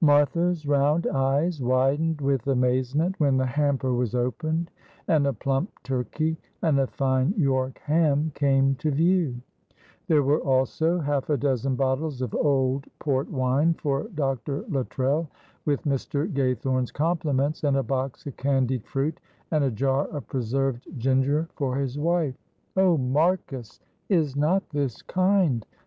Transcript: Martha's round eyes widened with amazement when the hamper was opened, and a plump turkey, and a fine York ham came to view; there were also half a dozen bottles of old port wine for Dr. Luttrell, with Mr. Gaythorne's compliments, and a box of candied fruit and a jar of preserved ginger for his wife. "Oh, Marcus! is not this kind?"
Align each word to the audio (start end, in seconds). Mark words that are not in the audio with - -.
Martha's 0.00 0.64
round 0.66 1.06
eyes 1.08 1.60
widened 1.62 2.22
with 2.22 2.46
amazement 2.46 3.14
when 3.20 3.36
the 3.36 3.44
hamper 3.44 3.92
was 3.92 4.14
opened, 4.14 4.70
and 5.06 5.26
a 5.26 5.34
plump 5.34 5.70
turkey, 5.82 6.38
and 6.62 6.80
a 6.80 6.86
fine 6.86 7.34
York 7.36 7.78
ham 7.84 8.32
came 8.34 8.74
to 8.76 8.90
view; 8.90 9.36
there 10.06 10.22
were 10.22 10.40
also 10.40 10.98
half 10.98 11.28
a 11.28 11.36
dozen 11.36 11.76
bottles 11.76 12.22
of 12.22 12.34
old 12.34 12.86
port 13.00 13.30
wine 13.30 13.74
for 13.74 14.04
Dr. 14.14 14.62
Luttrell, 14.70 15.28
with 15.66 15.82
Mr. 15.82 16.26
Gaythorne's 16.26 16.90
compliments, 16.90 17.62
and 17.62 17.76
a 17.76 17.82
box 17.82 18.26
of 18.26 18.34
candied 18.38 18.86
fruit 18.86 19.20
and 19.50 19.62
a 19.62 19.70
jar 19.70 20.06
of 20.06 20.26
preserved 20.26 20.88
ginger 20.96 21.48
for 21.54 21.76
his 21.76 21.98
wife. 21.98 22.36
"Oh, 22.78 22.96
Marcus! 22.96 23.78
is 24.08 24.36
not 24.36 24.70
this 24.70 25.02
kind?" 25.02 25.66